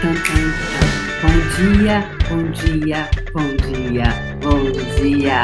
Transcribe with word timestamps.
Bom 0.00 0.12
dia, 1.56 2.08
bom 2.28 2.50
dia, 2.52 3.00
bom 3.32 3.56
dia, 3.56 4.10
bom 4.40 4.70
dia. 5.02 5.40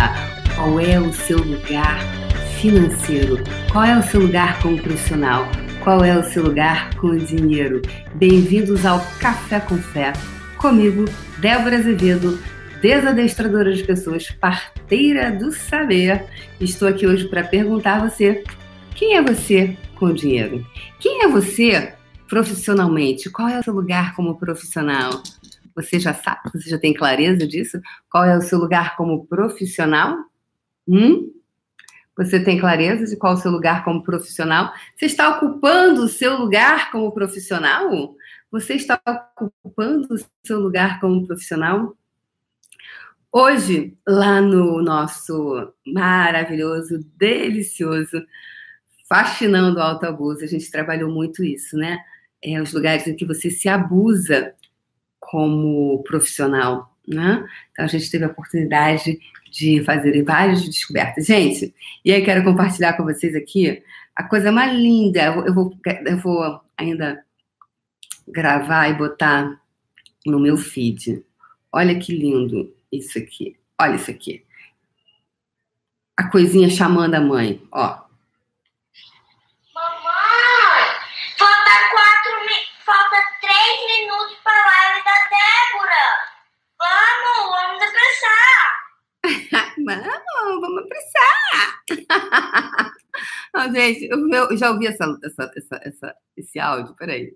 Qual 0.55 0.79
é 0.79 1.01
o 1.01 1.13
seu 1.13 1.39
lugar 1.39 1.99
financeiro? 2.61 3.43
Qual 3.73 3.85
é 3.85 3.99
o 3.99 4.03
seu 4.05 4.21
lugar 4.21 4.63
como 4.63 4.81
profissional? 4.81 5.49
Qual 5.83 6.05
é 6.05 6.17
o 6.17 6.23
seu 6.23 6.45
lugar 6.45 6.95
com 6.95 7.09
o 7.09 7.19
dinheiro? 7.19 7.83
Bem-vindos 8.15 8.87
ao 8.87 9.01
Café 9.19 9.59
com 9.59 9.77
Fé. 9.77 10.13
Comigo, 10.57 11.05
Débora 11.39 11.79
Azevedo, 11.79 12.39
desadestradora 12.81 13.73
de 13.73 13.83
pessoas, 13.83 14.31
parteira 14.31 15.33
do 15.33 15.51
saber. 15.51 16.27
Estou 16.61 16.87
aqui 16.87 17.09
hoje 17.09 17.27
para 17.27 17.43
perguntar 17.43 17.97
a 17.97 18.09
você: 18.09 18.45
quem 18.95 19.17
é 19.17 19.23
você 19.23 19.77
com 19.97 20.07
o 20.07 20.15
dinheiro? 20.15 20.65
Quem 21.01 21.25
é 21.25 21.29
você 21.29 21.93
profissionalmente? 22.35 23.31
Qual 23.31 23.49
é 23.49 23.61
o 23.61 23.63
seu 23.63 23.73
lugar 23.73 24.17
como 24.17 24.37
profissional? 24.37 25.23
Você 25.77 26.01
já 26.01 26.13
sabe? 26.13 26.51
Você 26.53 26.69
já 26.69 26.77
tem 26.77 26.93
clareza 26.93 27.47
disso? 27.47 27.81
Qual 28.11 28.25
é 28.25 28.37
o 28.37 28.43
seu 28.43 28.59
lugar 28.59 28.97
como 28.97 29.25
profissional? 29.25 30.17
Hum? 30.87 31.33
Você 32.17 32.43
tem 32.43 32.59
clareza 32.59 33.07
de 33.07 33.17
qual 33.17 33.35
é 33.35 33.37
o 33.37 33.39
seu 33.39 33.53
lugar 33.53 33.85
como 33.85 34.03
profissional? 34.03 34.73
Você 34.97 35.07
está 35.07 35.29
ocupando 35.29 36.03
o 36.03 36.09
seu 36.09 36.37
lugar 36.37 36.91
como 36.91 37.13
profissional? 37.13 38.17
Você 38.51 38.75
está 38.75 39.01
ocupando 39.39 40.13
o 40.13 40.19
seu 40.45 40.59
lugar 40.59 40.99
como 41.01 41.25
profissional? 41.25 41.97
Hoje, 43.31 43.97
lá 44.05 44.41
no 44.41 44.83
nosso 44.83 45.73
maravilhoso, 45.87 46.99
delicioso, 47.17 48.25
fascinando 49.09 49.81
alto 49.81 50.07
abuso, 50.07 50.43
a 50.43 50.49
gente 50.49 50.69
trabalhou 50.69 51.09
muito 51.09 51.45
isso, 51.45 51.77
né? 51.77 52.01
É, 52.45 52.61
os 52.61 52.73
lugares 52.73 53.07
em 53.07 53.17
que 53.17 53.25
você 53.25 53.51
se 53.51 53.69
abusa 53.69 54.55
como 55.19 56.03
profissional, 56.03 56.95
né? 57.09 57.49
Então 57.73 57.85
a 57.85 57.89
gente 57.89 58.11
teve 58.11 58.25
a 58.25 58.29
oportunidade 58.29 59.19
de 59.51 59.83
fazer 59.85 60.23
várias 60.25 60.65
descobertas. 60.65 61.27
Gente, 61.27 61.75
e 62.05 62.13
aí 62.13 62.25
quero 62.25 62.45
compartilhar 62.45 62.95
com 62.95 63.05
vocês 63.05 63.35
aqui 63.35 63.83
a 64.15 64.25
coisa 64.25 64.51
mais 64.51 64.77
linda. 64.77 65.23
Eu 65.23 65.55
vou, 65.55 65.79
eu 66.07 66.19
vou 66.19 66.61
ainda 66.77 67.25
gravar 68.27 68.89
e 68.89 68.95
botar 68.95 69.61
no 70.27 70.41
meu 70.41 70.57
feed. 70.57 71.25
Olha 71.73 71.99
que 71.99 72.17
lindo 72.17 72.75
isso 72.91 73.19
aqui. 73.19 73.57
Olha 73.81 73.97
isso 73.97 74.11
aqui. 74.11 74.45
A 76.17 76.29
coisinha 76.29 76.69
chamando 76.71 77.15
a 77.15 77.21
mãe, 77.21 77.61
ó. 77.73 78.05
Mamãe, 79.75 80.85
falta 81.37 81.71
quatro, 81.91 82.33
falta 82.85 83.17
três 83.41 83.99
minutos 83.99 84.37
para 84.43 84.53
a 84.53 84.67
live 84.67 85.05
da 85.05 85.15
Débora. 85.29 86.35
Vamos, 89.85 90.61
vamos 90.61 90.85
apressar. 90.85 91.85
Não, 93.53 93.73
gente, 93.75 94.09
eu, 94.11 94.57
já 94.57 94.71
ouvi 94.71 94.87
essa, 94.87 95.05
essa, 95.23 95.53
essa, 95.57 95.81
essa, 95.83 96.17
esse 96.37 96.59
áudio, 96.59 96.95
peraí. 96.97 97.35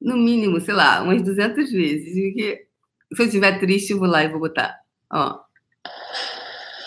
No 0.00 0.16
mínimo, 0.16 0.60
sei 0.60 0.74
lá, 0.74 1.00
umas 1.02 1.22
200 1.22 1.70
vezes. 1.70 2.14
Que 2.14 2.66
se 3.14 3.22
eu 3.22 3.26
estiver 3.26 3.60
triste, 3.60 3.92
eu 3.92 3.98
vou 3.98 4.08
lá 4.08 4.24
e 4.24 4.28
vou 4.28 4.40
botar. 4.40 4.80
Ó. 5.12 5.38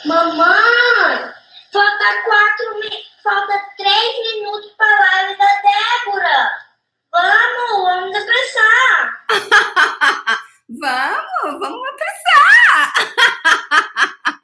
Mamãe, 0.05 1.33
falta 1.71 2.23
quatro, 2.25 2.81
falta 3.23 3.61
três 3.77 4.35
minutos 4.35 4.71
para 4.71 4.87
a 4.87 4.99
live 4.99 5.37
da 5.37 5.45
Débora. 6.05 6.49
Vamos, 7.11 7.83
vamos 7.83 8.15
apressar. 8.17 9.25
vamos, 10.69 11.59
vamos 11.59 11.87
apressar. 11.89 12.93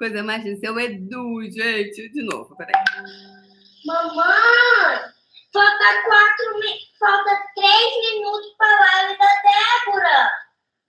Coisa 0.00 0.22
mais 0.22 0.42
difícil 0.42 0.70
é 0.70 0.72
o 0.72 0.80
Edu, 0.80 1.42
gente. 1.50 2.08
De 2.08 2.22
novo, 2.22 2.56
peraí. 2.56 2.72
Mamãe, 3.84 4.98
falta 5.52 6.02
quatro, 6.06 6.58
falta 6.98 7.42
três 7.54 8.14
minutos 8.14 8.56
para 8.56 8.76
a 8.76 8.80
live 8.80 9.18
da 9.18 9.26
Débora. 9.44 10.30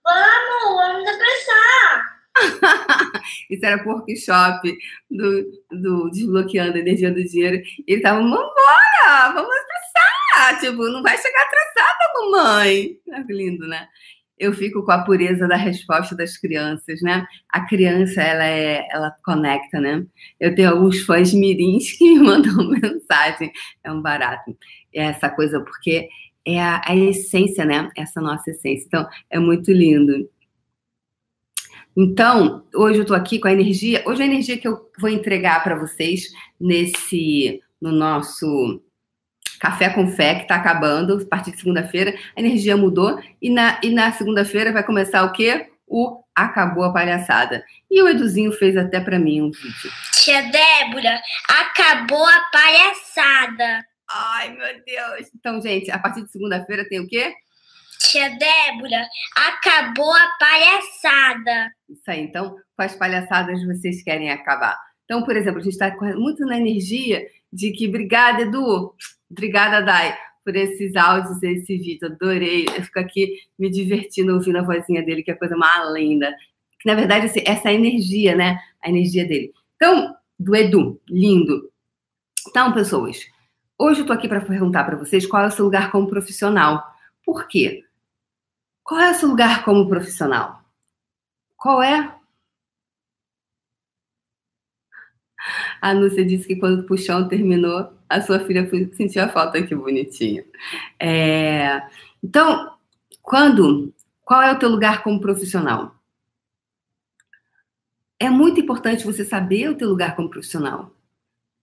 Vamos, 0.02 0.76
vamos 0.76 1.10
apressar. 1.10 2.12
Isso 3.50 3.66
era 3.66 3.84
workshop 3.84 4.78
do, 5.10 5.42
do 5.70 6.10
Desbloqueando 6.10 6.78
a 6.78 6.80
Energia 6.80 7.12
do 7.12 7.22
Dinheiro. 7.22 7.62
E 7.86 7.92
ele 7.92 8.00
tava, 8.00 8.18
vambora, 8.18 9.34
vamos 9.34 9.54
apressar. 9.54 10.58
Tipo, 10.58 10.88
não 10.88 11.02
vai 11.02 11.18
chegar 11.18 11.42
atrasada, 11.42 12.12
mamãe. 12.14 12.98
É 13.10 13.20
lindo, 13.30 13.68
né? 13.68 13.86
Eu 14.42 14.52
fico 14.52 14.82
com 14.84 14.90
a 14.90 15.04
pureza 15.04 15.46
da 15.46 15.54
resposta 15.54 16.16
das 16.16 16.36
crianças, 16.36 17.00
né? 17.00 17.24
A 17.48 17.60
criança, 17.64 18.20
ela 18.20 18.44
é, 18.44 18.88
ela 18.90 19.14
conecta, 19.24 19.80
né? 19.80 20.04
Eu 20.40 20.52
tenho 20.52 20.70
alguns 20.70 20.98
fãs 21.02 21.32
mirins 21.32 21.92
que 21.92 22.12
me 22.12 22.18
mandam 22.18 22.52
mensagem. 22.68 23.52
É 23.84 23.92
um 23.92 24.02
barato. 24.02 24.50
É 24.92 25.04
essa 25.04 25.30
coisa, 25.30 25.60
porque 25.60 26.08
é 26.44 26.60
a, 26.60 26.82
a 26.84 26.96
essência, 26.96 27.64
né? 27.64 27.88
Essa 27.96 28.20
nossa 28.20 28.50
essência. 28.50 28.84
Então, 28.84 29.08
é 29.30 29.38
muito 29.38 29.70
lindo. 29.70 30.28
Então, 31.96 32.66
hoje 32.74 32.98
eu 32.98 33.02
estou 33.02 33.16
aqui 33.16 33.38
com 33.38 33.46
a 33.46 33.52
energia. 33.52 34.02
Hoje 34.04 34.24
a 34.24 34.26
energia 34.26 34.58
que 34.58 34.66
eu 34.66 34.90
vou 34.98 35.08
entregar 35.08 35.62
para 35.62 35.78
vocês 35.78 36.32
nesse 36.60 37.60
no 37.80 37.92
nosso 37.92 38.82
café 39.62 39.88
com 39.90 40.10
fé 40.10 40.34
que 40.34 40.42
está 40.42 40.56
acabando 40.56 41.22
a 41.22 41.28
partir 41.28 41.52
de 41.52 41.58
segunda-feira. 41.58 42.12
A 42.36 42.40
energia 42.40 42.76
mudou 42.76 43.22
e 43.40 43.48
na, 43.48 43.78
e 43.80 43.90
na 43.90 44.10
segunda-feira 44.10 44.72
vai 44.72 44.82
começar 44.82 45.22
o 45.22 45.30
quê? 45.30 45.70
O 45.86 46.20
acabou 46.34 46.82
a 46.82 46.92
palhaçada. 46.92 47.64
E 47.88 48.02
o 48.02 48.08
Eduzinho 48.08 48.50
fez 48.50 48.76
até 48.76 48.98
para 48.98 49.20
mim 49.20 49.40
um 49.40 49.52
vídeo. 49.52 49.92
Tia 50.14 50.42
Débora, 50.50 51.20
acabou 51.48 52.26
a 52.26 52.40
palhaçada. 52.50 53.86
Ai, 54.10 54.50
meu 54.50 54.82
Deus. 54.84 55.30
Então, 55.32 55.62
gente, 55.62 55.92
a 55.92 55.98
partir 55.98 56.24
de 56.24 56.32
segunda-feira 56.32 56.88
tem 56.88 56.98
o 56.98 57.06
quê? 57.06 57.32
Tia 58.00 58.30
Débora, 58.30 59.06
acabou 59.36 60.12
a 60.12 60.28
palhaçada. 60.40 61.70
Isso 61.88 62.10
aí. 62.10 62.22
Então, 62.22 62.56
quais 62.74 62.96
palhaçadas 62.96 63.64
vocês 63.64 64.02
querem 64.02 64.28
acabar? 64.32 64.76
Então, 65.04 65.22
por 65.22 65.36
exemplo, 65.36 65.60
a 65.60 65.62
gente 65.62 65.74
está 65.74 65.94
muito 66.16 66.44
na 66.46 66.56
energia 66.56 67.24
de 67.52 67.70
que, 67.70 67.86
obrigada, 67.86 68.42
Edu, 68.42 68.94
obrigada, 69.32 69.80
Dai, 69.80 70.16
por 70.44 70.54
esses 70.54 70.94
áudios, 70.94 71.42
esse 71.42 71.76
vídeo. 71.78 72.06
Adorei. 72.06 72.66
Eu 72.68 72.82
fico 72.84 73.00
aqui 73.00 73.40
me 73.58 73.68
divertindo 73.70 74.34
ouvindo 74.34 74.58
a 74.58 74.62
vozinha 74.62 75.02
dele, 75.02 75.22
que 75.22 75.30
é 75.30 75.34
coisa 75.34 75.56
mais 75.56 75.92
linda. 75.92 76.34
Que, 76.78 76.88
na 76.88 76.94
verdade, 76.94 77.26
assim, 77.26 77.42
essa 77.44 77.70
é 77.70 77.74
energia, 77.74 78.36
né? 78.36 78.58
A 78.82 78.88
energia 78.88 79.26
dele. 79.26 79.52
Então, 79.76 80.14
do 80.38 80.54
Edu, 80.54 81.00
lindo. 81.08 81.70
Então, 82.48 82.72
pessoas, 82.72 83.24
Hoje 83.84 83.98
eu 83.98 84.02
estou 84.02 84.14
aqui 84.14 84.28
para 84.28 84.40
perguntar 84.40 84.84
para 84.84 84.96
vocês 84.96 85.26
qual 85.26 85.42
é 85.42 85.48
o 85.48 85.50
seu 85.50 85.64
lugar 85.64 85.90
como 85.90 86.08
profissional. 86.08 86.84
Por 87.24 87.48
quê? 87.48 87.84
Qual 88.84 89.00
é 89.00 89.10
o 89.10 89.14
seu 89.14 89.28
lugar 89.28 89.64
como 89.64 89.88
profissional? 89.88 90.62
Qual 91.56 91.82
é? 91.82 92.16
A 95.80 95.92
Núcia 95.92 96.24
disse 96.24 96.46
que 96.46 96.54
quando 96.54 96.82
o 96.82 96.86
puxão 96.86 97.26
terminou, 97.26 97.92
a 98.16 98.20
sua 98.22 98.40
filha 98.40 98.68
sentiu 98.92 99.22
a 99.22 99.28
falta. 99.28 99.62
Que 99.62 99.74
bonitinha. 99.74 100.44
É... 100.98 101.82
Então, 102.22 102.72
quando? 103.20 103.92
Qual 104.24 104.42
é 104.42 104.52
o 104.52 104.58
teu 104.58 104.68
lugar 104.68 105.02
como 105.02 105.20
profissional? 105.20 105.94
É 108.18 108.30
muito 108.30 108.60
importante 108.60 109.04
você 109.04 109.24
saber 109.24 109.68
o 109.68 109.74
teu 109.74 109.88
lugar 109.88 110.14
como 110.14 110.30
profissional. 110.30 110.94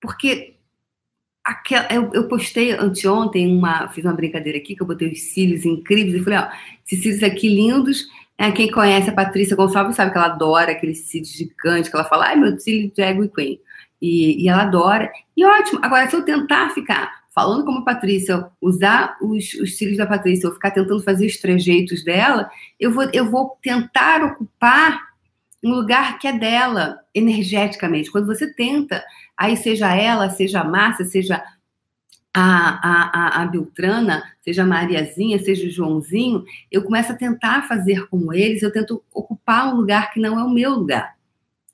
Porque 0.02 0.60
Aquela, 1.50 1.88
eu, 1.92 2.12
eu, 2.14 2.28
postei 2.28 2.74
anteontem 2.74 3.48
uma, 3.48 3.88
fiz 3.90 4.06
uma 4.06 4.14
brincadeira 4.14 4.60
aqui 4.60 4.76
que 4.76 4.84
eu 4.84 4.86
botei 4.86 5.12
os 5.12 5.20
cílios 5.20 5.66
incríveis 5.66 6.14
e 6.14 6.24
falei, 6.24 6.38
ó, 6.38 6.48
esses 6.86 7.02
cílios 7.02 7.24
aqui 7.24 7.50
lindos. 7.50 8.08
É, 8.38 8.52
quem 8.52 8.70
conhece 8.70 9.10
a 9.10 9.14
Patrícia 9.14 9.56
Gonçalves 9.56 9.96
sabe 9.96 10.12
que 10.12 10.18
ela 10.18 10.28
adora 10.28 10.72
aqueles 10.72 11.00
cílios 11.00 11.32
gigantes, 11.32 11.90
que 11.90 11.96
ela 11.96 12.06
fala, 12.06 12.28
ai, 12.28 12.36
meu 12.36 12.60
cílio 12.60 12.92
de 12.92 13.02
Ego 13.02 13.24
e 13.24 13.30
Queen. 13.30 13.60
E, 14.02 14.44
e 14.44 14.50
ela 14.50 14.64
adora. 14.64 15.12
E 15.36 15.44
ótimo. 15.46 15.80
Agora, 15.82 16.10
se 16.10 16.16
eu 16.16 16.24
tentar 16.24 16.70
ficar 16.70 17.20
falando 17.34 17.64
como 17.64 17.86
Patrícia, 17.86 18.48
usar 18.62 19.18
os, 19.22 19.54
os 19.56 19.78
cílios 19.78 19.98
da 19.98 20.06
Patrícia, 20.06 20.48
eu 20.48 20.54
ficar 20.54 20.72
tentando 20.72 21.02
fazer 21.02 21.26
os 21.26 21.38
trejeitos 21.38 22.04
dela, 22.04 22.50
eu 22.80 22.92
vou, 22.92 23.10
eu 23.14 23.30
vou 23.30 23.58
tentar 23.62 24.24
ocupar 24.24 25.10
um 25.64 25.72
lugar 25.72 26.20
que 26.20 26.28
é 26.28 26.38
dela, 26.38 27.00
energeticamente. 27.14 28.12
Quando 28.12 28.28
você 28.28 28.54
tenta, 28.54 29.04
aí 29.38 29.58
seja 29.58 29.94
ela, 29.94 30.30
seja 30.30 30.62
a 30.62 30.64
Márcia, 30.64 31.06
seja 31.06 31.44
a, 32.34 32.42
a, 32.42 33.40
a, 33.40 33.42
a 33.42 33.46
Beltrana, 33.46 34.24
seja 34.42 34.64
a 34.64 34.68
Mariazinha, 34.68 35.40
seja 35.40 35.68
o 35.68 35.72
Joãozinho, 35.72 36.44
eu 36.72 36.84
começo 36.84 37.12
a 37.12 37.16
tentar 37.16 37.68
fazer 37.68 38.08
como 38.08 38.34
eles, 38.34 38.62
eu 38.62 38.72
tento 38.72 39.04
ocupar 39.14 39.74
um 39.74 39.78
lugar 39.78 40.12
que 40.12 40.20
não 40.20 40.40
é 40.40 40.44
o 40.44 40.50
meu 40.50 40.72
lugar. 40.72 41.19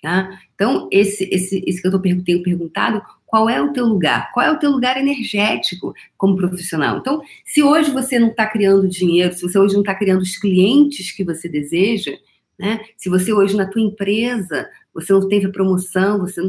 Tá? 0.05 0.39
Então, 0.53 0.87
esse, 0.91 1.27
esse, 1.31 1.63
esse 1.65 1.81
que 1.81 1.87
eu 1.87 1.91
tô, 1.91 1.99
tenho 1.99 2.43
perguntado, 2.43 3.01
qual 3.25 3.49
é 3.49 3.59
o 3.59 3.73
teu 3.73 3.87
lugar? 3.87 4.31
Qual 4.31 4.45
é 4.45 4.51
o 4.51 4.59
teu 4.59 4.69
lugar 4.69 4.97
energético 4.97 5.95
como 6.15 6.37
profissional? 6.37 6.99
Então, 6.99 7.23
se 7.43 7.63
hoje 7.63 7.89
você 7.89 8.19
não 8.19 8.27
está 8.27 8.45
criando 8.45 8.87
dinheiro, 8.87 9.33
se 9.33 9.41
você 9.41 9.57
hoje 9.57 9.73
não 9.73 9.81
está 9.81 9.95
criando 9.95 10.21
os 10.21 10.37
clientes 10.37 11.11
que 11.11 11.23
você 11.23 11.49
deseja, 11.49 12.11
né? 12.55 12.81
Se 12.95 13.09
você 13.09 13.33
hoje 13.33 13.57
na 13.57 13.65
tua 13.65 13.81
empresa 13.81 14.69
você 14.93 15.11
não 15.11 15.27
teve 15.27 15.47
promoção, 15.47 16.19
você 16.19 16.39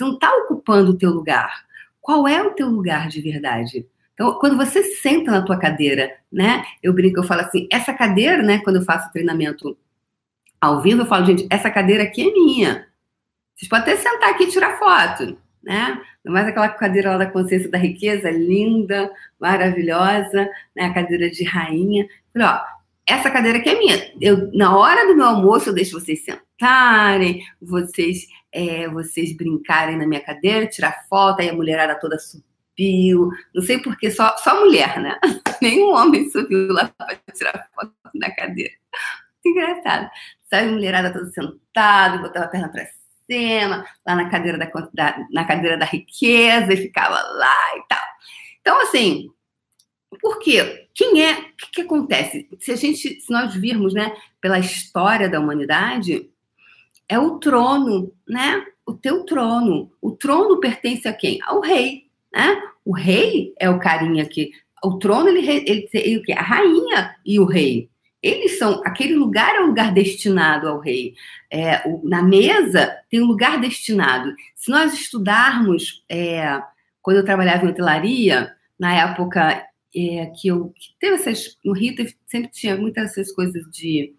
não 0.00 0.14
está 0.14 0.34
ocupando 0.44 0.92
o 0.92 0.96
teu 0.96 1.10
lugar. 1.10 1.66
Qual 2.00 2.26
é 2.26 2.42
o 2.42 2.54
teu 2.54 2.70
lugar 2.70 3.08
de 3.08 3.20
verdade? 3.20 3.86
Então, 4.14 4.38
quando 4.38 4.56
você 4.56 4.82
senta 4.82 5.30
na 5.30 5.42
tua 5.42 5.58
cadeira, 5.58 6.10
né? 6.32 6.64
Eu 6.82 6.94
brinco, 6.94 7.20
eu 7.20 7.24
falo 7.24 7.42
assim, 7.42 7.68
essa 7.70 7.92
cadeira, 7.92 8.42
né? 8.42 8.60
Quando 8.60 8.76
eu 8.76 8.82
faço 8.82 9.12
treinamento 9.12 9.76
ao 10.58 10.80
vivo, 10.80 11.02
eu 11.02 11.06
falo, 11.06 11.26
gente, 11.26 11.46
essa 11.50 11.70
cadeira 11.70 12.04
aqui 12.04 12.26
é 12.26 12.32
minha. 12.32 12.91
Vocês 13.54 13.68
podem 13.68 13.94
até 13.94 13.96
sentar 13.96 14.30
aqui 14.30 14.44
e 14.44 14.50
tirar 14.50 14.78
foto, 14.78 15.36
né? 15.62 16.00
Mais 16.24 16.46
aquela 16.46 16.68
cadeira 16.68 17.12
lá 17.12 17.18
da 17.18 17.30
consciência 17.30 17.70
da 17.70 17.78
riqueza, 17.78 18.30
linda, 18.30 19.10
maravilhosa, 19.40 20.48
né? 20.74 20.86
A 20.86 20.94
cadeira 20.94 21.30
de 21.30 21.44
rainha. 21.44 22.06
Falei, 22.32 22.48
ó, 22.48 22.60
essa 23.06 23.30
cadeira 23.30 23.58
aqui 23.58 23.68
é 23.68 23.78
minha. 23.78 24.12
Eu, 24.20 24.50
na 24.52 24.76
hora 24.76 25.06
do 25.06 25.16
meu 25.16 25.26
almoço, 25.26 25.68
eu 25.68 25.74
deixo 25.74 25.98
vocês 25.98 26.24
sentarem, 26.24 27.42
vocês, 27.60 28.26
é, 28.52 28.88
vocês 28.88 29.36
brincarem 29.36 29.96
na 29.96 30.06
minha 30.06 30.20
cadeira, 30.20 30.66
tirar 30.66 31.06
foto, 31.08 31.40
aí 31.40 31.48
a 31.48 31.54
mulherada 31.54 31.98
toda 31.98 32.18
subiu. 32.18 33.30
Não 33.54 33.62
sei 33.62 33.78
porque 33.78 34.10
só, 34.10 34.36
só 34.38 34.60
mulher, 34.60 35.00
né? 35.00 35.18
Nenhum 35.60 35.92
homem 35.94 36.30
subiu 36.30 36.72
lá 36.72 36.90
para 36.96 37.18
tirar 37.34 37.68
foto 37.74 37.92
na 38.14 38.30
cadeira. 38.34 38.72
Engraçado. 39.44 40.08
Sai 40.48 40.68
a 40.68 40.70
mulherada 40.70 41.12
toda 41.12 41.26
sentada, 41.26 42.18
botava 42.18 42.46
a 42.46 42.48
perna 42.48 42.68
para 42.68 42.86
cima, 43.32 43.84
lá 44.06 44.14
na 44.14 44.28
cadeira 44.28 44.58
da, 44.58 44.70
da, 44.92 45.26
na 45.30 45.44
cadeira 45.44 45.76
da 45.76 45.86
riqueza, 45.86 46.72
e 46.72 46.76
ficava 46.76 47.20
lá 47.20 47.76
e 47.76 47.88
tal. 47.88 48.06
Então, 48.60 48.80
assim, 48.82 49.30
por 50.20 50.38
quê? 50.38 50.88
Quem 50.94 51.22
é? 51.22 51.32
O 51.32 51.56
que, 51.56 51.70
que, 51.72 51.80
acontece? 51.82 52.48
Se 52.60 52.72
a 52.72 52.76
gente, 52.76 53.20
se 53.20 53.30
nós 53.30 53.54
virmos, 53.54 53.94
né, 53.94 54.14
pela 54.40 54.58
história 54.58 55.28
da 55.28 55.40
humanidade, 55.40 56.30
é 57.08 57.18
o 57.18 57.38
trono, 57.38 58.12
né? 58.28 58.64
O 58.86 58.92
teu 58.92 59.24
trono. 59.24 59.90
O 60.00 60.12
trono 60.12 60.60
pertence 60.60 61.08
a 61.08 61.12
quem? 61.12 61.38
Ao 61.42 61.60
rei, 61.60 62.06
né? 62.32 62.60
O 62.84 62.92
rei 62.92 63.54
é 63.58 63.70
o 63.70 63.78
carinha 63.78 64.26
que 64.26 64.50
o 64.84 64.98
trono 64.98 65.28
ele, 65.28 65.48
ele, 65.48 65.64
ele, 65.68 65.88
ele 65.92 66.32
a 66.32 66.42
rainha 66.42 67.16
e 67.24 67.38
o 67.38 67.44
rei. 67.44 67.88
Eles 68.22 68.58
são 68.58 68.80
aquele 68.84 69.14
lugar 69.14 69.54
é 69.54 69.60
um 69.60 69.66
lugar 69.66 69.92
destinado 69.92 70.68
ao 70.68 70.78
rei. 70.78 71.14
É, 71.50 71.82
o, 71.88 72.08
na 72.08 72.22
mesa 72.22 72.96
tem 73.10 73.20
um 73.20 73.26
lugar 73.26 73.60
destinado. 73.60 74.32
Se 74.54 74.70
nós 74.70 74.94
estudarmos, 74.94 76.04
é, 76.08 76.62
quando 77.00 77.16
eu 77.16 77.24
trabalhava 77.24 77.66
em 77.66 77.70
hotelaria, 77.70 78.52
na 78.78 78.94
época 78.94 79.66
é, 79.94 80.26
que 80.40 80.48
eu 80.48 80.72
que 80.76 80.94
teve 81.00 81.14
essas 81.14 81.58
no 81.64 81.72
Rio 81.72 81.94
teve, 81.94 82.14
sempre 82.26 82.50
tinha 82.50 82.76
muitas 82.76 83.10
essas 83.10 83.32
coisas 83.32 83.64
de 83.70 84.14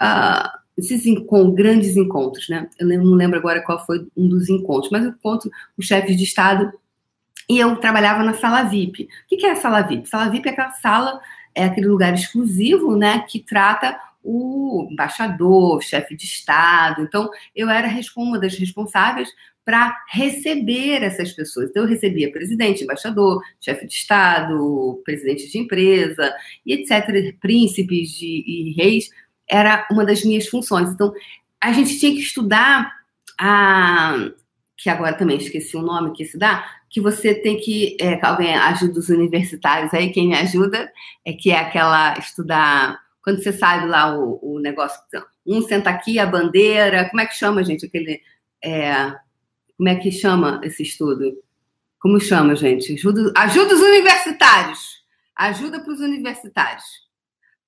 uh, 0.00 0.48
esses 0.76 1.06
encont 1.06 1.54
grandes 1.54 1.96
encontros, 1.96 2.48
né? 2.48 2.68
Eu 2.78 2.86
não 2.86 3.14
lembro 3.14 3.38
agora 3.38 3.62
qual 3.62 3.84
foi 3.84 4.06
um 4.16 4.28
dos 4.28 4.48
encontros, 4.48 4.90
mas 4.92 5.04
eu 5.04 5.10
encontro 5.10 5.50
os 5.76 5.86
chefes 5.86 6.16
de 6.16 6.24
estado 6.24 6.70
e 7.48 7.58
eu 7.58 7.76
trabalhava 7.76 8.22
na 8.22 8.34
sala 8.34 8.64
VIP. 8.64 9.04
O 9.04 9.36
que 9.36 9.46
é 9.46 9.52
a 9.52 9.56
sala 9.56 9.82
VIP? 9.82 10.08
Sala 10.08 10.28
VIP 10.28 10.48
é 10.48 10.52
aquela 10.52 10.70
sala, 10.72 11.20
é 11.56 11.64
aquele 11.64 11.88
lugar 11.88 12.12
exclusivo, 12.12 12.96
né, 12.96 13.24
que 13.26 13.40
trata 13.40 13.98
o 14.22 14.86
embaixador, 14.90 15.82
chefe 15.82 16.14
de 16.14 16.24
Estado. 16.24 17.00
Então, 17.02 17.30
eu 17.54 17.70
era 17.70 17.88
uma 18.16 18.38
das 18.38 18.58
responsáveis 18.58 19.30
para 19.64 19.96
receber 20.10 21.02
essas 21.02 21.32
pessoas. 21.32 21.70
Então, 21.70 21.84
eu 21.84 21.88
recebia 21.88 22.30
presidente, 22.30 22.84
embaixador, 22.84 23.42
chefe 23.60 23.86
de 23.86 23.94
Estado, 23.94 25.00
presidente 25.04 25.50
de 25.50 25.58
empresa, 25.58 26.32
e 26.64 26.74
etc., 26.74 27.36
príncipes 27.40 28.10
de, 28.10 28.44
e 28.46 28.74
reis, 28.76 29.08
era 29.48 29.86
uma 29.90 30.04
das 30.04 30.22
minhas 30.22 30.46
funções. 30.46 30.90
Então, 30.90 31.12
a 31.60 31.72
gente 31.72 31.98
tinha 31.98 32.12
que 32.12 32.20
estudar 32.20 32.92
a. 33.40 34.30
que 34.76 34.90
agora 34.90 35.14
também 35.14 35.38
esqueci 35.38 35.76
o 35.76 35.82
nome 35.82 36.12
que 36.12 36.24
se 36.24 36.38
dá, 36.38 36.75
que 36.88 37.00
você 37.00 37.34
tem 37.34 37.58
que. 37.58 37.96
É, 38.00 38.18
alguém 38.24 38.54
ajuda 38.54 38.98
os 38.98 39.08
universitários 39.08 39.92
aí, 39.92 40.12
quem 40.12 40.28
me 40.28 40.36
ajuda, 40.36 40.90
é 41.24 41.32
que 41.32 41.50
é 41.50 41.58
aquela 41.58 42.18
estudar. 42.18 42.98
Quando 43.22 43.42
você 43.42 43.52
sabe 43.52 43.86
lá 43.86 44.16
o, 44.16 44.38
o 44.42 44.60
negócio, 44.60 45.00
um 45.46 45.62
senta 45.62 45.90
aqui, 45.90 46.18
a 46.18 46.26
bandeira, 46.26 47.08
como 47.08 47.20
é 47.20 47.26
que 47.26 47.34
chama, 47.34 47.64
gente? 47.64 47.86
Aquele. 47.86 48.20
É, 48.62 49.12
como 49.76 49.88
é 49.88 49.96
que 49.96 50.10
chama 50.10 50.60
esse 50.64 50.82
estudo? 50.82 51.36
Como 51.98 52.20
chama, 52.20 52.54
gente? 52.54 52.94
Ajuda, 52.94 53.32
ajuda 53.36 53.74
os 53.74 53.80
universitários. 53.80 55.04
Ajuda 55.34 55.80
para 55.80 55.92
os 55.92 56.00
universitários. 56.00 57.05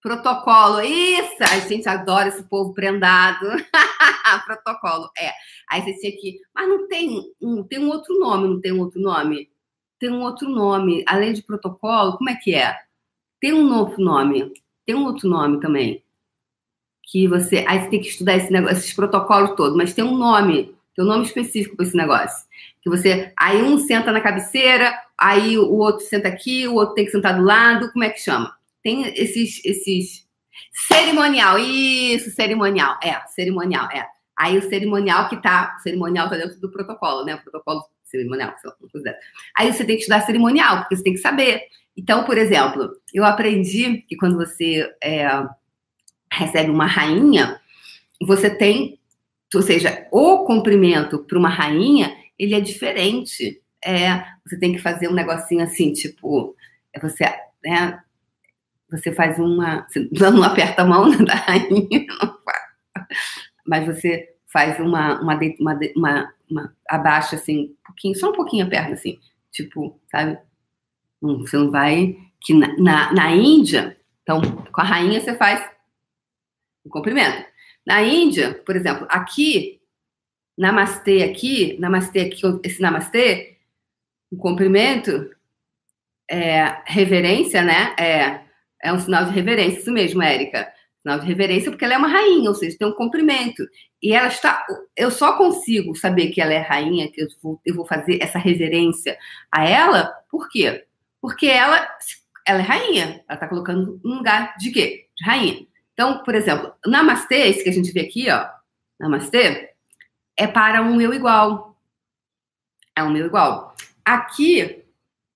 Protocolo. 0.03 0.81
Isso! 0.81 1.37
A 1.41 1.59
gente 1.61 1.89
adora 1.89 2.29
esse 2.29 2.43
povo 2.45 2.73
prendado. 2.73 3.47
Protocolo. 4.47 5.11
É. 5.19 5.33
Aí 5.71 5.83
você 5.83 5.95
tinha 5.95 6.13
que. 6.13 6.39
Mas 6.55 6.69
não 6.69 6.89
tem 6.89 7.33
um, 7.41 7.63
tem 7.65 7.79
um 7.79 7.89
outro 7.89 8.19
nome, 8.19 8.49
não 8.49 8.61
tem 8.61 8.73
um 8.73 8.81
outro 8.81 9.01
nome? 9.01 9.51
Tem 9.99 10.11
um 10.11 10.23
outro 10.23 10.49
nome. 10.49 11.05
Além 11.07 11.33
de 11.33 11.43
protocolo, 11.43 12.17
como 12.17 12.31
é 12.31 12.37
que 12.37 12.55
é? 12.55 12.77
Tem 13.41 13.53
um 13.53 13.65
novo 13.65 14.01
nome. 14.01 14.53
Tem 14.87 14.95
um 14.95 15.05
outro 15.05 15.29
nome 15.29 15.61
também. 15.61 16.03
Que 17.11 17.27
você. 17.27 17.65
Aí 17.67 17.81
você 17.81 17.91
tem 17.91 18.01
que 18.01 18.09
estudar 18.09 18.37
esse 18.37 18.53
negócio, 18.53 18.79
esses 18.79 18.95
protocolos 18.95 19.57
todos, 19.57 19.77
mas 19.77 19.95
tem 19.95 20.05
um 20.05 20.17
nome. 20.17 20.77
Tem 20.95 21.05
um 21.05 21.09
nome 21.09 21.25
específico 21.25 21.77
para 21.77 21.87
esse 21.87 21.97
negócio. 21.97 22.47
Que 22.83 22.89
você. 22.89 23.33
Aí 23.37 23.63
um 23.63 23.79
senta 23.79 24.13
na 24.13 24.21
cabeceira, 24.21 24.95
aí 25.17 25.59
o 25.59 25.75
outro 25.75 26.07
senta 26.07 26.29
aqui, 26.29 26.69
o 26.69 26.75
outro 26.75 26.95
tem 26.95 27.05
que 27.05 27.11
sentar 27.11 27.37
do 27.37 27.45
lado. 27.45 27.91
Como 27.93 28.05
é 28.05 28.11
que 28.11 28.21
chama? 28.21 28.58
Tem 28.83 29.03
esses. 29.15 29.65
esses... 29.65 30.29
Cerimonial, 30.89 31.59
isso, 31.59 32.31
cerimonial. 32.31 32.99
É, 33.03 33.21
cerimonial, 33.29 33.89
é. 33.93 34.07
Aí 34.37 34.59
o 34.59 34.69
cerimonial 34.69 35.29
que 35.29 35.41
tá. 35.41 35.77
Cerimonial 35.83 36.29
tá 36.29 36.37
dentro 36.37 36.61
do 36.61 36.71
protocolo, 36.71 37.25
né? 37.25 37.35
O 37.37 37.43
protocolo 37.43 37.83
cerimonial, 38.05 38.55
se 38.59 38.67
não 38.67 38.89
quiser. 38.89 39.19
Aí 39.57 39.73
você 39.73 39.85
tem 39.85 39.97
que 39.97 40.03
estudar 40.03 40.23
cerimonial, 40.23 40.79
porque 40.79 40.97
você 40.97 41.03
tem 41.03 41.13
que 41.13 41.21
saber. 41.21 41.63
Então, 41.97 42.25
por 42.25 42.39
exemplo, 42.39 42.91
eu 43.13 43.25
aprendi 43.25 44.03
que 44.09 44.17
quando 44.17 44.37
você 44.37 44.89
é, 45.03 45.29
recebe 46.33 46.71
uma 46.71 46.87
rainha, 46.87 47.61
você 48.21 48.51
tem 48.51 48.99
ou 49.55 49.63
seja, 49.63 50.07
o 50.13 50.45
cumprimento 50.45 51.25
para 51.25 51.39
uma 51.39 51.49
rainha, 51.49 52.15
ele 52.39 52.55
é 52.55 52.61
diferente. 52.61 53.63
É, 53.85 54.25
você 54.45 54.59
tem 54.59 54.73
que 54.73 54.79
fazer 54.79 55.09
um 55.09 55.15
negocinho 55.15 55.63
assim, 55.63 55.93
tipo, 55.93 56.55
é 56.93 57.01
você, 57.01 57.25
né, 57.65 57.99
você 58.91 59.13
faz 59.13 59.39
uma, 59.39 59.87
você 59.89 60.09
não 60.31 60.43
aperta 60.43 60.83
a 60.83 60.87
mão 60.87 61.11
da 61.25 61.35
rainha, 61.35 62.07
mas 63.67 63.87
você 63.87 64.35
faz 64.47 64.81
uma, 64.81 65.21
uma, 65.21 65.39
uma, 65.61 65.79
uma, 65.97 66.35
uma 66.51 66.77
abaixa 66.89 67.37
assim, 67.37 67.77
um 67.81 67.87
pouquinho, 67.87 68.17
só 68.17 68.31
um 68.31 68.35
pouquinho 68.35 68.67
a 68.67 68.69
perna 68.69 68.95
assim, 68.95 69.19
tipo, 69.53 70.01
sabe? 70.11 70.39
Você 71.21 71.57
não 71.57 71.71
vai, 71.71 72.17
que 72.41 72.55
na, 72.55 72.77
na, 72.79 73.13
na 73.13 73.31
Índia, 73.33 73.97
então, 74.23 74.41
com 74.73 74.81
a 74.81 74.85
rainha 74.85 75.21
você 75.21 75.35
faz 75.35 75.69
um 76.85 76.91
cumprimento. 76.91 77.47
Na 77.87 78.03
Índia, 78.03 78.55
por 78.55 78.77
exemplo, 78.77 79.07
aqui, 79.11 79.81
namastê 80.57 81.23
aqui, 81.23 81.79
namastê 81.79 82.21
aqui, 82.21 82.43
esse 82.65 82.81
namastê, 82.81 83.59
o 84.31 84.37
cumprimento, 84.37 85.31
é, 86.31 86.83
reverência, 86.85 87.63
né? 87.63 87.95
É, 87.99 88.48
é 88.83 88.93
um 88.93 88.99
sinal 88.99 89.25
de 89.25 89.33
reverência, 89.33 89.79
isso 89.81 89.93
mesmo, 89.93 90.23
Érica. 90.23 90.73
Sinal 91.03 91.21
de 91.21 91.27
reverência, 91.27 91.71
porque 91.71 91.85
ela 91.85 91.95
é 91.95 91.99
uma 91.99 92.09
rainha, 92.09 92.49
ou 92.49 92.55
seja, 92.55 92.77
tem 92.79 92.89
um 92.89 92.93
cumprimento. 92.93 93.65
E 94.03 94.13
ela 94.13 94.29
está. 94.29 94.65
Eu 94.97 95.11
só 95.11 95.37
consigo 95.37 95.95
saber 95.95 96.29
que 96.31 96.41
ela 96.41 96.53
é 96.53 96.59
rainha, 96.59 97.11
que 97.11 97.23
eu 97.23 97.29
vou, 97.43 97.61
eu 97.65 97.75
vou 97.75 97.87
fazer 97.87 98.19
essa 98.21 98.39
reverência 98.39 99.17
a 99.51 99.69
ela, 99.69 100.13
por 100.31 100.49
quê? 100.49 100.85
Porque 101.21 101.47
ela, 101.47 101.89
ela 102.47 102.61
é 102.61 102.63
rainha. 102.63 103.25
Ela 103.29 103.35
está 103.35 103.49
colocando 103.49 104.01
um 104.05 104.17
lugar 104.17 104.57
de 104.59 104.71
quê? 104.71 105.07
De 105.17 105.25
rainha. 105.25 105.67
Então, 105.93 106.23
por 106.23 106.35
exemplo, 106.35 106.73
namastê, 106.87 107.49
esse 107.49 107.65
que 107.65 107.71
a 107.71 107.73
gente 107.73 107.93
vê 107.93 108.01
aqui, 108.01 108.31
ó, 108.31 108.47
namastê, 109.01 109.75
é 110.37 110.47
para 110.47 110.83
um 110.83 111.01
eu 111.01 111.13
igual. 111.13 111.77
É 112.95 113.03
um 113.03 113.11
meu 113.11 113.27
igual. 113.27 113.75
Aqui, 114.05 114.85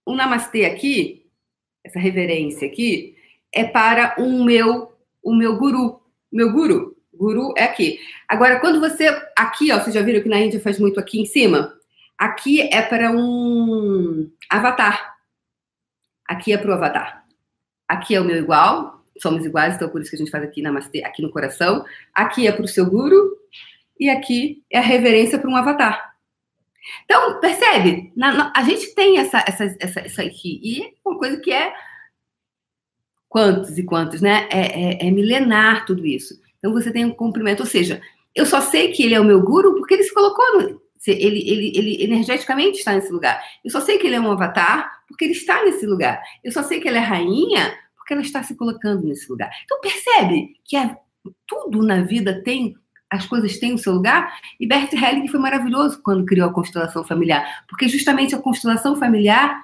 o 0.07 0.15
namastê 0.15 0.65
aqui, 0.65 1.27
essa 1.85 1.99
reverência 1.99 2.67
aqui, 2.69 3.17
é 3.53 3.65
para 3.65 4.15
um 4.19 4.45
meu, 4.45 4.93
o 5.23 5.35
meu 5.35 5.57
guru. 5.57 6.01
Meu 6.33 6.53
guru. 6.53 6.97
Guru 7.13 7.53
é 7.57 7.65
aqui. 7.65 8.01
Agora, 8.27 8.59
quando 8.59 8.81
você. 8.81 9.09
Aqui, 9.37 9.71
ó, 9.71 9.79
vocês 9.79 9.95
já 9.95 10.03
viram 10.03 10.23
que 10.23 10.29
na 10.29 10.41
Índia 10.41 10.61
faz 10.61 10.79
muito 10.79 10.99
aqui 10.99 11.21
em 11.21 11.27
cima? 11.27 11.73
Aqui 12.19 12.63
é 12.63 12.81
para 12.81 13.11
um 13.11 14.31
avatar. 14.49 15.17
Aqui 16.27 16.53
é 16.53 16.57
para 16.57 16.71
o 16.71 16.75
avatar. 16.75 17.25
Aqui 17.87 18.15
é 18.15 18.21
o 18.21 18.25
meu 18.25 18.37
igual, 18.37 19.05
somos 19.19 19.45
iguais, 19.45 19.75
então 19.75 19.89
por 19.89 20.01
isso 20.01 20.09
que 20.09 20.17
a 20.17 20.19
gente 20.19 20.31
faz 20.31 20.43
aqui 20.43 20.63
namastê, 20.63 21.05
aqui 21.05 21.21
no 21.21 21.31
coração. 21.31 21.85
Aqui 22.15 22.47
é 22.47 22.53
para 22.53 22.65
o 22.65 22.69
seu 22.69 22.87
guru 22.89 23.37
e 24.01 24.09
aqui 24.09 24.63
é 24.71 24.79
a 24.79 24.83
reverência 24.83 25.39
para 25.39 25.51
um 25.51 25.57
avatar. 25.57 26.15
Então, 27.05 27.39
percebe? 27.39 28.13
Na, 28.17 28.33
na, 28.33 28.53
a 28.57 28.63
gente 28.63 28.95
tem 28.95 29.19
essa, 29.19 29.45
essa, 29.47 29.77
essa, 29.79 30.01
essa 30.01 30.23
aqui. 30.23 30.61
E 30.63 30.83
é 30.85 30.93
uma 31.05 31.19
coisa 31.19 31.39
que 31.39 31.53
é 31.53 31.73
quantos 33.33 33.79
e 33.79 33.83
quantos, 33.83 34.21
né? 34.21 34.47
É, 34.51 34.61
é, 34.61 35.09
é, 35.09 35.11
milenar 35.11 35.87
tudo 35.87 36.07
isso. 36.07 36.39
Então 36.59 36.71
você 36.71 36.93
tem 36.93 37.07
um 37.07 37.11
cumprimento, 37.11 37.61
ou 37.61 37.67
seja, 37.67 37.99
eu 38.35 38.45
só 38.45 38.61
sei 38.61 38.93
que 38.93 39.03
ele 39.03 39.15
é 39.15 39.21
o 39.21 39.25
meu 39.25 39.41
guru 39.41 39.75
porque 39.75 39.95
ele 39.95 40.03
se 40.03 40.13
colocou 40.13 40.45
no, 40.61 40.83
ele, 41.07 41.51
ele, 41.51 41.73
ele 41.75 42.05
energeticamente 42.05 42.79
está 42.79 42.93
nesse 42.93 43.11
lugar. 43.11 43.43
Eu 43.65 43.71
só 43.71 43.81
sei 43.81 43.97
que 43.97 44.07
ele 44.07 44.17
é 44.17 44.21
um 44.21 44.31
avatar 44.31 45.01
porque 45.09 45.25
ele 45.25 45.33
está 45.33 45.65
nesse 45.65 45.87
lugar. 45.87 46.23
Eu 46.45 46.53
só 46.53 46.63
sei 46.63 46.79
que 46.79 46.87
ela 46.87 46.99
é 46.99 47.01
rainha 47.01 47.75
porque 47.97 48.13
ela 48.13 48.23
está 48.23 48.43
se 48.43 48.55
colocando 48.55 49.07
nesse 49.07 49.29
lugar. 49.31 49.51
Então 49.65 49.81
percebe 49.81 50.51
que 50.63 50.77
é, 50.77 50.95
tudo 51.47 51.83
na 51.83 52.03
vida 52.03 52.43
tem 52.43 52.77
as 53.09 53.27
coisas 53.27 53.59
têm 53.59 53.75
o 53.75 53.79
seu 53.79 53.95
lugar. 53.95 54.31
E 54.61 54.67
Bert 54.67 54.93
Helling 54.93 55.29
foi 55.29 55.41
maravilhoso 55.41 56.03
quando 56.03 56.25
criou 56.25 56.49
a 56.49 56.53
constelação 56.53 57.03
familiar, 57.03 57.65
porque 57.69 57.89
justamente 57.89 58.35
a 58.35 58.39
constelação 58.39 58.97
familiar 58.97 59.63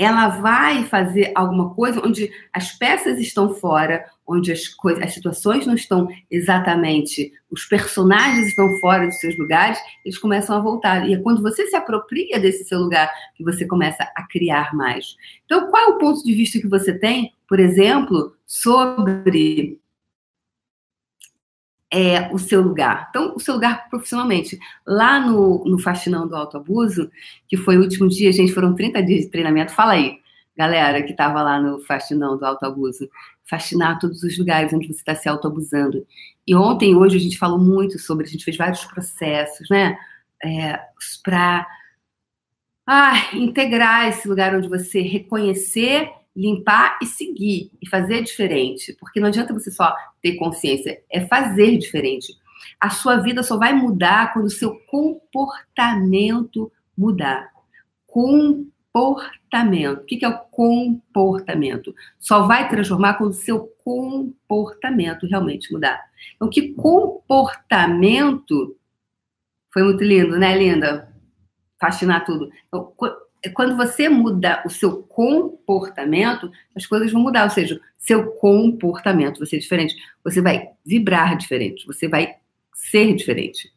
ela 0.00 0.28
vai 0.28 0.84
fazer 0.84 1.30
alguma 1.34 1.74
coisa 1.74 2.00
onde 2.02 2.32
as 2.54 2.72
peças 2.72 3.18
estão 3.18 3.52
fora, 3.54 4.02
onde 4.26 4.50
as 4.50 4.66
coisas, 4.66 5.04
as 5.04 5.12
situações 5.12 5.66
não 5.66 5.74
estão 5.74 6.08
exatamente, 6.30 7.30
os 7.50 7.66
personagens 7.66 8.46
estão 8.46 8.66
fora 8.78 9.06
dos 9.06 9.20
seus 9.20 9.36
lugares, 9.38 9.78
eles 10.02 10.16
começam 10.16 10.56
a 10.56 10.60
voltar. 10.60 11.06
E 11.06 11.12
é 11.12 11.18
quando 11.18 11.42
você 11.42 11.66
se 11.66 11.76
apropria 11.76 12.40
desse 12.40 12.64
seu 12.64 12.78
lugar 12.78 13.12
que 13.34 13.44
você 13.44 13.66
começa 13.66 14.02
a 14.16 14.26
criar 14.26 14.74
mais. 14.74 15.16
Então, 15.44 15.70
qual 15.70 15.82
é 15.82 15.86
o 15.88 15.98
ponto 15.98 16.24
de 16.24 16.32
vista 16.32 16.58
que 16.58 16.66
você 16.66 16.98
tem, 16.98 17.34
por 17.46 17.60
exemplo, 17.60 18.34
sobre 18.46 19.78
é, 21.92 22.32
o 22.32 22.38
seu 22.38 22.62
lugar. 22.62 23.08
Então, 23.10 23.34
o 23.34 23.40
seu 23.40 23.54
lugar 23.54 23.88
profissionalmente. 23.88 24.58
Lá 24.86 25.20
no, 25.20 25.64
no 25.64 25.78
Faxinão 25.78 26.28
do 26.28 26.36
Autoabuso, 26.36 27.10
que 27.48 27.56
foi 27.56 27.76
o 27.76 27.82
último 27.82 28.08
dia, 28.08 28.32
gente, 28.32 28.52
foram 28.52 28.74
30 28.74 29.02
dias 29.02 29.22
de 29.22 29.30
treinamento. 29.30 29.72
Fala 29.72 29.92
aí, 29.92 30.18
galera 30.56 31.02
que 31.02 31.10
estava 31.10 31.42
lá 31.42 31.60
no 31.60 31.80
Faxinão 31.80 32.38
do 32.38 32.44
Autoabuso. 32.44 33.08
Faxinar 33.44 33.98
todos 33.98 34.22
os 34.22 34.38
lugares 34.38 34.72
onde 34.72 34.86
você 34.86 35.00
está 35.00 35.14
se 35.14 35.28
autoabusando. 35.28 36.06
E 36.46 36.54
ontem, 36.54 36.94
hoje, 36.94 37.16
a 37.16 37.20
gente 37.20 37.38
falou 37.38 37.58
muito 37.58 37.98
sobre, 37.98 38.26
a 38.26 38.28
gente 38.28 38.44
fez 38.44 38.56
vários 38.56 38.84
processos, 38.84 39.68
né? 39.68 39.98
É, 40.42 40.80
para 41.22 41.66
ah, 42.86 43.34
integrar 43.34 44.08
esse 44.08 44.26
lugar 44.26 44.54
onde 44.54 44.68
você 44.68 45.00
reconhecer 45.00 46.10
limpar 46.40 46.98
e 47.02 47.06
seguir 47.06 47.70
e 47.82 47.88
fazer 47.88 48.22
diferente, 48.22 48.96
porque 48.98 49.20
não 49.20 49.28
adianta 49.28 49.52
você 49.52 49.70
só 49.70 49.94
ter 50.22 50.36
consciência, 50.36 51.02
é 51.10 51.26
fazer 51.26 51.76
diferente. 51.76 52.32
A 52.80 52.88
sua 52.88 53.16
vida 53.16 53.42
só 53.42 53.58
vai 53.58 53.74
mudar 53.74 54.32
quando 54.32 54.46
o 54.46 54.50
seu 54.50 54.74
comportamento 54.86 56.72
mudar. 56.96 57.50
Comportamento. 58.06 60.00
O 60.00 60.04
que 60.04 60.24
é 60.24 60.28
o 60.28 60.38
comportamento? 60.38 61.94
Só 62.18 62.46
vai 62.46 62.70
transformar 62.70 63.14
quando 63.14 63.32
o 63.32 63.34
seu 63.34 63.66
comportamento 63.84 65.26
realmente 65.26 65.70
mudar. 65.70 66.00
Então, 66.36 66.48
que 66.48 66.72
comportamento. 66.72 68.76
Foi 69.72 69.82
muito 69.82 70.02
lindo, 70.02 70.38
né, 70.38 70.56
linda? 70.56 71.14
Fascinar 71.78 72.24
tudo. 72.24 72.50
Então, 72.66 72.94
quando 73.48 73.76
você 73.76 74.08
muda 74.08 74.62
o 74.66 74.70
seu 74.70 75.02
comportamento, 75.02 76.50
as 76.76 76.84
coisas 76.84 77.10
vão 77.10 77.22
mudar. 77.22 77.44
Ou 77.44 77.50
seja, 77.50 77.80
seu 77.98 78.32
comportamento 78.32 79.38
vai 79.38 79.46
ser 79.46 79.58
diferente. 79.58 79.96
Você 80.22 80.42
vai 80.42 80.70
vibrar 80.84 81.36
diferente. 81.36 81.86
Você 81.86 82.06
vai 82.06 82.36
ser 82.74 83.14
diferente. 83.14 83.72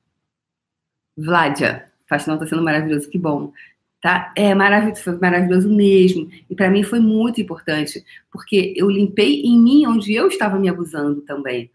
Vládia, 1.15 1.89
Faxinal 2.07 2.35
está 2.35 2.47
sendo 2.47 2.63
maravilhoso, 2.63 3.09
que 3.09 3.17
bom. 3.17 3.53
Tá? 4.01 4.33
É 4.35 4.53
maravilhoso, 4.53 5.01
foi 5.01 5.17
maravilhoso 5.17 5.69
mesmo. 5.69 6.29
E 6.49 6.55
para 6.55 6.69
mim 6.69 6.83
foi 6.83 6.99
muito 6.99 7.39
importante, 7.39 8.03
porque 8.29 8.73
eu 8.75 8.89
limpei 8.89 9.43
em 9.43 9.57
mim 9.57 9.85
onde 9.87 10.13
eu 10.13 10.27
estava 10.27 10.59
me 10.59 10.67
abusando 10.67 11.21
também. 11.21 11.71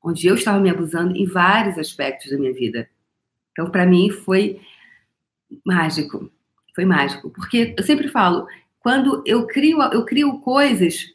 Onde 0.00 0.28
eu 0.28 0.36
estava 0.36 0.60
me 0.60 0.70
abusando 0.70 1.16
em 1.16 1.26
vários 1.26 1.76
aspectos 1.76 2.30
da 2.30 2.38
minha 2.38 2.52
vida. 2.52 2.88
Então, 3.50 3.68
para 3.70 3.84
mim, 3.84 4.08
foi 4.08 4.60
mágico 5.64 6.30
foi 6.78 6.84
mágico. 6.84 7.28
Porque 7.30 7.74
eu 7.76 7.82
sempre 7.82 8.06
falo, 8.06 8.46
quando 8.78 9.20
eu 9.26 9.48
crio, 9.48 9.82
eu 9.92 10.04
crio 10.04 10.38
coisas 10.38 11.12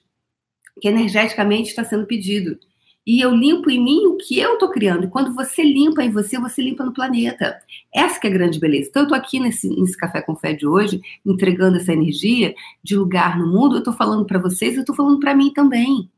que 0.82 0.90
energeticamente 0.90 1.70
está 1.70 1.86
sendo 1.86 2.06
pedido. 2.06 2.60
E 3.08 3.22
eu 3.22 3.34
limpo 3.34 3.70
em 3.70 3.82
mim 3.82 4.06
o 4.08 4.18
que 4.18 4.38
eu 4.38 4.54
estou 4.54 4.70
criando. 4.70 5.06
E 5.06 5.10
quando 5.10 5.34
você 5.34 5.64
limpa 5.64 6.04
em 6.04 6.10
você, 6.10 6.38
você 6.38 6.62
limpa 6.62 6.84
no 6.84 6.94
planeta. 6.94 7.58
Essa 7.94 8.20
que 8.20 8.28
é 8.28 8.30
a 8.30 8.34
grande 8.34 8.60
beleza. 8.60 8.90
Então, 8.90 9.04
eu 9.04 9.06
estou 9.06 9.18
aqui 9.18 9.40
nesse, 9.40 9.70
nesse 9.70 9.98
Café 9.98 10.22
com 10.22 10.36
Fé 10.36 10.52
de 10.52 10.68
hoje, 10.68 11.02
entregando 11.26 11.78
essa 11.78 11.94
energia 11.94 12.54
de 12.84 12.96
lugar 12.98 13.38
no 13.38 13.48
mundo. 13.48 13.76
Eu 13.76 13.80
estou 13.80 13.94
falando 13.94 14.26
para 14.26 14.40
vocês, 14.40 14.76
eu 14.76 14.82
estou 14.82 14.96
falando 14.96 15.20
para 15.20 15.34
mim 15.34 15.54
também. 15.54 16.10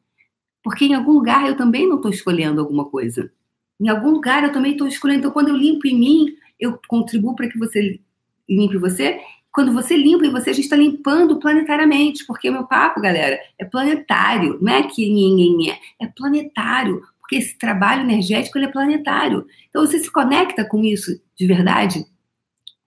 Porque 0.63 0.85
em 0.85 0.95
algum 0.95 1.11
lugar 1.11 1.47
eu 1.47 1.55
também 1.55 1.87
não 1.87 1.97
estou 1.97 2.09
escolhendo 2.09 2.61
alguma 2.61 2.85
coisa. 2.85 3.31
Em 3.79 3.89
algum 3.89 4.09
lugar 4.09 4.43
eu 4.43 4.51
também 4.51 4.71
estou 4.71 4.87
escolhendo. 4.87 5.19
Então, 5.19 5.31
quando 5.31 5.49
eu 5.49 5.55
limpo 5.55 5.87
em 5.87 5.99
mim, 5.99 6.35
eu 6.59 6.79
contribuo 6.87 7.35
para 7.35 7.47
que 7.47 7.59
você 7.59 7.99
limpe 8.47 8.77
você 8.77 9.19
quando 9.55 9.71
você 9.71 9.95
limpa 9.95 10.25
em 10.25 10.31
você, 10.31 10.49
a 10.49 10.53
gente 10.53 10.65
está 10.65 10.75
limpando 10.75 11.39
planetariamente, 11.39 12.25
porque 12.25 12.49
o 12.49 12.51
meu 12.51 12.67
papo, 12.67 12.99
galera, 12.99 13.39
é 13.57 13.63
planetário, 13.63 14.59
não 14.61 14.73
é 14.73 14.83
que 14.83 15.71
é 15.97 16.07
planetário, 16.07 17.01
porque 17.21 17.37
esse 17.37 17.57
trabalho 17.57 18.01
energético 18.01 18.59
é 18.59 18.67
planetário. 18.67 19.47
Então 19.69 19.85
você 19.85 19.97
se 19.97 20.11
conecta 20.11 20.65
com 20.65 20.83
isso 20.83 21.21
de 21.37 21.47
verdade, 21.47 22.05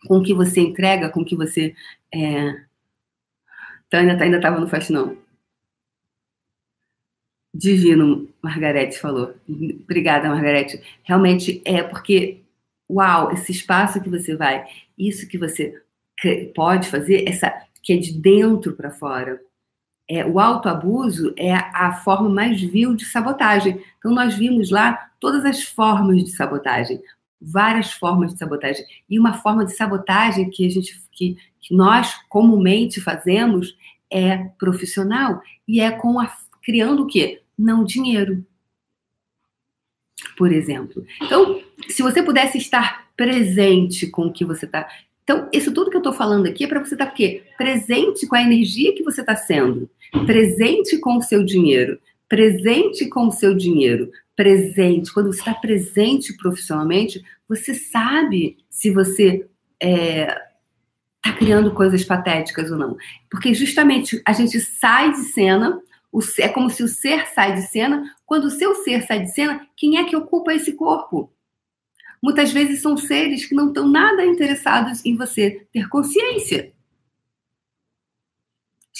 com 0.07 0.19
o 0.19 0.23
que 0.23 0.35
você 0.35 0.61
entrega, 0.61 1.09
com 1.09 1.23
o 1.23 1.25
que 1.25 1.35
você. 1.35 1.75
É... 2.15 2.55
Tânia 3.89 4.23
ainda 4.23 4.37
estava 4.37 4.61
no 4.61 4.69
faxinão. 4.69 5.17
Divino, 7.55 8.29
Margarete 8.43 8.99
falou. 8.99 9.35
Obrigada, 9.49 10.29
Margarete. 10.29 10.83
Realmente 11.03 11.63
é 11.65 11.83
porque, 11.83 12.43
uau, 12.91 13.33
esse 13.33 13.53
espaço 13.53 14.03
que 14.03 14.11
você 14.11 14.37
vai, 14.37 14.67
isso 14.99 15.27
que 15.27 15.39
você 15.39 15.83
pode 16.55 16.89
fazer, 16.89 17.29
essa 17.29 17.53
que 17.83 17.93
é 17.93 17.97
de 17.97 18.13
dentro 18.13 18.75
para 18.75 18.91
fora. 18.91 19.41
É, 20.11 20.25
o 20.25 20.41
autoabuso 20.41 21.35
é 21.37 21.53
a 21.53 22.01
forma 22.03 22.29
mais 22.29 22.61
vil 22.61 22.95
de 22.95 23.05
sabotagem. 23.05 23.83
Então, 23.99 24.13
nós 24.13 24.35
vimos 24.35 24.71
lá 24.71 25.11
todas 25.21 25.45
as 25.45 25.63
formas 25.63 26.25
de 26.25 26.31
sabotagem, 26.31 27.01
várias 27.41 27.93
formas 27.93 28.33
de 28.33 28.39
sabotagem. 28.39 28.85
E 29.09 29.19
uma 29.19 29.35
forma 29.35 29.65
de 29.65 29.77
sabotagem 29.77 30.51
que 30.51 30.67
a 30.67 30.71
gente, 30.71 30.99
que, 31.13 31.37
que 31.61 31.75
nós 31.75 32.15
comumente 32.29 33.01
fazemos 33.01 33.77
é 34.11 34.39
profissional 34.59 35.43
e 35.67 35.81
é 35.81 35.91
com 35.91 36.19
a, 36.19 36.35
criando 36.63 37.03
o 37.03 37.07
quê? 37.07 37.43
Não 37.57 37.85
dinheiro. 37.85 38.45
Por 40.37 40.53
exemplo. 40.53 41.05
Então, 41.23 41.61
se 41.89 42.03
você 42.03 42.23
pudesse 42.23 42.59
estar 42.59 43.09
presente 43.17 44.07
com 44.07 44.27
o 44.27 44.33
que 44.33 44.45
você 44.45 44.65
está 44.65 44.89
então, 45.29 45.47
isso 45.53 45.75
tudo 45.75 45.91
que 45.91 45.97
eu 45.97 46.01
estou 46.01 46.15
falando 46.15 46.47
aqui 46.47 46.65
é 46.65 46.67
para 46.67 46.83
você 46.83 46.95
estar 46.95 47.05
tá, 47.05 47.15
presente 47.59 48.27
com 48.27 48.35
a 48.35 48.41
energia 48.41 48.95
que 48.95 49.03
você 49.03 49.21
está 49.21 49.37
sendo, 49.37 49.91
presente 50.25 50.97
com 50.97 51.19
o 51.19 51.23
seu 51.23 51.45
dinheiro, 51.45 52.01
presente 52.27 53.07
com 53.11 53.27
o 53.27 53.31
seu 53.31 53.55
dinheiro, 53.55 54.11
presente. 54.35 55.13
Quando 55.13 55.31
você 55.31 55.41
está 55.41 55.53
presente 55.53 56.35
profissionalmente, 56.35 57.23
você 57.47 57.75
sabe 57.75 58.57
se 58.71 58.91
você 58.91 59.47
é, 59.79 60.35
está 61.23 61.37
criando 61.37 61.75
coisas 61.75 62.03
patéticas 62.03 62.71
ou 62.71 62.79
não. 62.79 62.97
Porque 63.31 63.53
justamente 63.53 64.23
a 64.25 64.33
gente 64.33 64.59
sai 64.59 65.13
de 65.13 65.25
cena, 65.25 65.79
o, 66.11 66.21
é 66.39 66.49
como 66.49 66.71
se 66.71 66.83
o 66.83 66.89
ser 66.89 67.27
sai 67.27 67.55
de 67.55 67.67
cena. 67.67 68.03
Quando 68.25 68.45
o 68.45 68.51
seu 68.51 68.75
ser 68.77 69.03
sai 69.03 69.25
de 69.25 69.35
cena, 69.35 69.61
quem 69.77 69.99
é 69.99 70.05
que 70.05 70.17
ocupa 70.17 70.55
esse 70.55 70.73
corpo? 70.73 71.31
Muitas 72.23 72.53
vezes 72.53 72.81
são 72.81 72.97
seres 72.97 73.47
que 73.47 73.55
não 73.55 73.69
estão 73.69 73.89
nada 73.89 74.25
interessados 74.25 75.05
em 75.05 75.17
você 75.17 75.67
ter 75.73 75.89
consciência. 75.89 76.73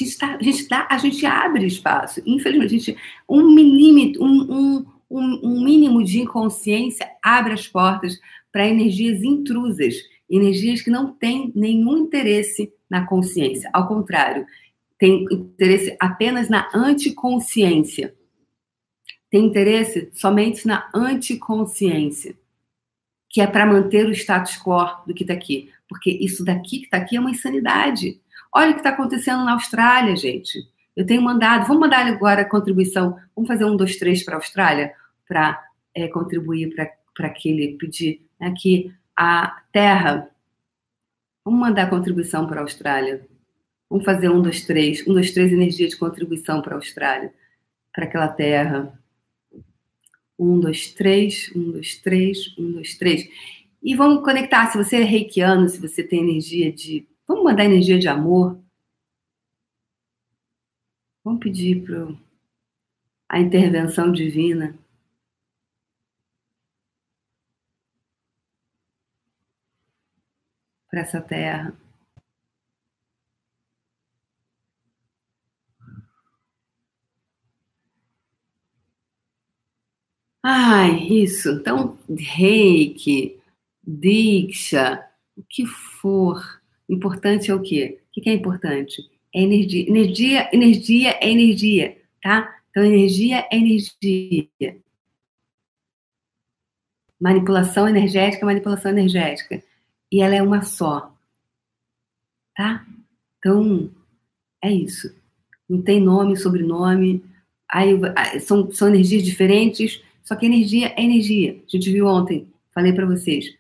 A 0.01 0.05
gente, 0.05 0.19
tá, 0.19 0.37
a 0.37 0.43
gente, 0.43 0.69
a 0.73 0.99
gente 0.99 1.27
abre 1.27 1.67
espaço. 1.67 2.23
Infelizmente, 2.25 2.75
a 2.75 2.79
gente, 2.79 2.97
um 3.29 3.53
milímetro, 3.53 4.23
um, 4.23 4.43
um, 4.49 4.87
um, 5.11 5.41
um 5.43 5.65
mínimo 5.65 6.05
de 6.05 6.21
inconsciência 6.21 7.09
abre 7.23 7.53
as 7.53 7.67
portas 7.67 8.17
para 8.53 8.69
energias 8.69 9.23
intrusas, 9.23 9.97
energias 10.31 10.83
que 10.83 10.91
não 10.91 11.13
têm 11.13 11.53
nenhum 11.55 11.99
interesse 11.99 12.73
na 12.89 13.07
consciência. 13.07 13.69
Ao 13.73 13.89
contrário, 13.89 14.47
tem 14.97 15.25
interesse 15.31 15.97
apenas 15.99 16.49
na 16.49 16.69
anticonsciência. 16.73 18.15
Tem 19.29 19.45
interesse 19.45 20.11
somente 20.13 20.67
na 20.67 20.89
anticonsciência 20.95 22.37
que 23.29 23.41
é 23.41 23.47
para 23.47 23.67
manter 23.67 24.07
o 24.07 24.13
status 24.13 24.57
quo 24.57 24.87
do 25.07 25.15
que 25.15 25.25
está 25.25 25.35
aqui. 25.35 25.71
Porque 25.89 26.11
isso 26.11 26.45
daqui 26.45 26.79
que 26.79 26.85
está 26.85 26.97
aqui 26.97 27.17
é 27.17 27.21
uma 27.21 27.31
insanidade. 27.31 28.21
Olha 28.53 28.71
o 28.71 28.75
que 28.75 28.81
está 28.81 28.91
acontecendo 28.91 29.45
na 29.45 29.53
Austrália, 29.53 30.17
gente. 30.17 30.59
Eu 30.97 31.07
tenho 31.07 31.23
mandado, 31.23 31.67
vamos 31.67 31.81
mandar 31.81 32.07
agora 32.07 32.43
a 32.43 32.49
contribuição, 32.49 33.17
vamos 33.35 33.47
fazer 33.47 33.65
um, 33.65 33.77
dois, 33.77 33.97
três 33.97 34.25
para 34.25 34.35
a 34.35 34.39
Austrália, 34.39 34.93
para 35.29 35.63
é, 35.95 36.09
contribuir 36.09 36.75
para 36.75 37.27
aquele 37.27 37.77
pedir 37.79 38.21
né, 38.41 38.53
que 38.57 38.93
a 39.17 39.63
Terra. 39.73 40.29
Vamos 41.45 41.61
mandar 41.61 41.89
contribuição 41.89 42.47
para 42.47 42.61
a 42.61 42.63
Austrália. 42.63 43.27
Vamos 43.89 44.05
fazer 44.05 44.29
um, 44.29 44.43
dois, 44.43 44.65
três. 44.65 45.07
Um, 45.07 45.15
dois, 45.15 45.31
três, 45.31 45.53
energia 45.53 45.89
de 45.89 45.97
contribuição 45.97 46.61
para 46.61 46.75
a 46.75 46.79
Austrália. 46.79 47.33
Para 47.95 48.05
aquela 48.05 48.29
terra. 48.29 48.98
Um, 50.39 50.61
dois, 50.61 50.93
três. 50.93 51.51
Um, 51.55 51.73
dois, 51.73 51.97
três. 51.97 52.57
Um, 52.59 52.73
dois, 52.73 52.97
três. 52.97 53.29
E 53.83 53.95
vamos 53.97 54.23
conectar. 54.23 54.71
Se 54.71 54.79
você 54.79 54.97
é 54.97 55.05
reikiano, 55.05 55.69
se 55.69 55.81
você 55.81 56.03
tem 56.03 56.21
energia 56.21 56.73
de. 56.73 57.09
Vamos 57.27 57.45
mandar 57.45 57.65
energia 57.65 57.99
de 57.99 58.09
amor. 58.09 58.61
Vamos 61.25 61.41
pedir 61.41 61.85
para 61.85 62.09
a 63.29 63.41
intervenção 63.41 64.13
divina. 64.13 64.79
Para 70.91 71.01
essa 71.01 71.21
terra. 71.21 71.88
Ai, 80.43 80.97
isso. 81.09 81.51
Então, 81.51 81.99
reiki, 82.17 83.41
diksha, 83.87 85.05
o 85.37 85.43
que 85.43 85.67
for. 85.67 86.61
Importante 86.89 87.51
é 87.51 87.55
o 87.55 87.63
quê? 87.63 88.01
O 88.17 88.21
que 88.21 88.31
é 88.31 88.33
importante? 88.33 89.03
É 89.35 89.43
energia. 89.43 89.89
Energia, 89.89 90.51
energia 90.53 91.19
é 91.21 91.31
energia, 91.31 91.99
tá? 92.23 92.61
Então, 92.71 92.85
energia 92.85 93.47
é 93.51 93.57
energia. 93.57 94.49
Manipulação 97.21 97.89
energética, 97.89 98.47
manipulação 98.47 98.91
energética. 98.93 99.63
E 100.11 100.21
ela 100.23 100.35
é 100.35 100.43
uma 100.43 100.63
só. 100.63 101.13
Tá? 102.57 102.87
Então, 103.39 103.91
é 104.63 104.73
isso. 104.73 105.15
Não 105.69 105.83
tem 105.83 106.01
nome, 106.01 106.37
sobrenome. 106.37 107.25
Aí, 107.69 107.93
são, 108.41 108.71
são 108.71 108.89
energias 108.89 109.23
diferentes, 109.23 110.03
só 110.29 110.37
que 110.37 110.45
energia 110.45 110.93
é 110.95 111.03
energia. 111.03 111.59
A 111.67 111.71
gente 111.71 111.91
viu 111.91 112.07
ontem, 112.07 112.53
falei 112.71 112.93
para 112.93 113.07
vocês, 113.07 113.57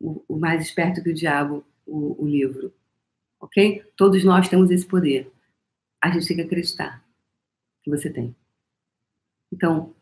o, 0.00 0.22
o, 0.28 0.38
Mais 0.38 0.62
Esperto 0.62 1.02
que 1.02 1.10
o 1.10 1.14
Diabo, 1.14 1.64
o, 1.84 2.22
o 2.22 2.28
livro. 2.28 2.72
Ok? 3.40 3.82
Todos 3.96 4.22
nós 4.22 4.48
temos 4.48 4.70
esse 4.70 4.86
poder. 4.86 5.28
A 6.00 6.08
gente 6.10 6.28
tem 6.28 6.36
que 6.36 6.42
acreditar 6.44 7.04
que 7.82 7.90
você 7.90 8.08
tem. 8.08 8.32
Então, 9.52 9.92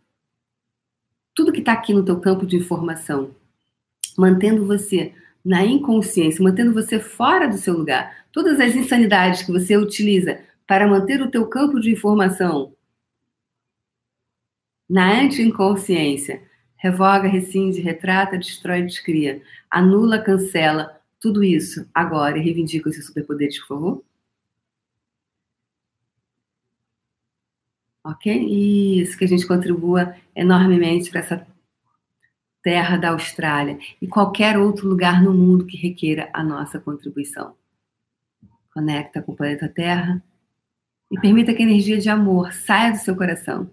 tudo 1.35 1.50
que 1.50 1.61
está 1.61 1.73
aqui 1.73 1.95
no 1.95 2.04
teu 2.04 2.21
campo 2.21 2.45
de 2.45 2.57
informação, 2.57 3.35
mantendo 4.14 4.66
você 4.66 5.14
na 5.42 5.64
inconsciência, 5.64 6.45
mantendo 6.45 6.75
você 6.75 7.00
fora 7.00 7.49
do 7.49 7.57
seu 7.57 7.75
lugar, 7.75 8.26
todas 8.31 8.61
as 8.61 8.75
insanidades 8.75 9.45
que 9.45 9.50
você 9.50 9.78
utiliza 9.78 10.42
para 10.66 10.87
manter 10.87 11.23
o 11.23 11.31
teu 11.31 11.47
campo 11.47 11.81
de 11.81 11.90
informação 11.90 12.75
na 14.92 15.22
anti-inconsciência, 15.22 16.42
revoga, 16.76 17.26
rescinde, 17.26 17.80
retrata, 17.80 18.37
destrói, 18.37 18.82
descria, 18.82 19.42
anula, 19.70 20.22
cancela, 20.22 21.00
tudo 21.18 21.42
isso 21.42 21.88
agora 21.94 22.37
e 22.37 22.42
reivindica 22.42 22.90
esses 22.90 23.06
superpoderes, 23.06 23.58
por 23.61 23.68
favor. 23.68 24.04
Ok? 28.04 28.30
Isso, 29.00 29.16
que 29.16 29.25
a 29.25 29.28
gente 29.28 29.46
contribua 29.46 30.14
enormemente 30.37 31.11
para 31.11 31.20
essa 31.20 31.46
terra 32.62 32.99
da 32.99 33.12
Austrália 33.12 33.78
e 34.00 34.06
qualquer 34.06 34.58
outro 34.58 34.87
lugar 34.87 35.22
no 35.22 35.32
mundo 35.32 35.64
que 35.64 35.78
requeira 35.78 36.28
a 36.34 36.44
nossa 36.44 36.78
contribuição. 36.78 37.56
Conecta 38.75 39.22
com 39.22 39.32
o 39.32 39.37
planeta 39.37 39.70
Terra 39.70 40.22
e 41.11 41.18
permita 41.18 41.54
que 41.54 41.62
a 41.62 41.66
energia 41.66 41.99
de 41.99 42.11
amor 42.11 42.52
saia 42.52 42.92
do 42.92 42.99
seu 42.99 43.16
coração 43.16 43.70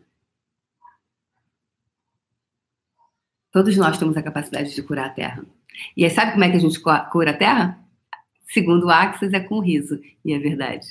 Todos 3.51 3.75
nós 3.77 3.97
temos 3.97 4.15
a 4.15 4.23
capacidade 4.23 4.73
de 4.73 4.83
curar 4.83 5.07
a 5.07 5.09
Terra. 5.09 5.43
E 5.95 6.03
aí, 6.03 6.09
sabe 6.09 6.33
como 6.33 6.43
é 6.43 6.49
que 6.49 6.57
a 6.57 6.59
gente 6.59 6.79
cura 7.11 7.31
a 7.31 7.37
Terra? 7.37 7.79
Segundo 8.47 8.85
o 8.85 8.89
Axis, 8.89 9.33
é 9.33 9.39
com 9.39 9.59
riso. 9.59 9.99
E 10.23 10.33
é 10.33 10.39
verdade. 10.39 10.87